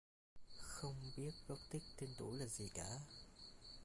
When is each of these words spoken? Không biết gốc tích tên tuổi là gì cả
Không 0.59 0.95
biết 1.17 1.31
gốc 1.47 1.57
tích 1.69 1.83
tên 1.97 2.09
tuổi 2.17 2.37
là 2.37 2.45
gì 2.45 2.69
cả 2.73 2.99